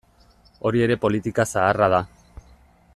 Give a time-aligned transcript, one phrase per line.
[0.69, 2.01] Hori ere politika zaharra da.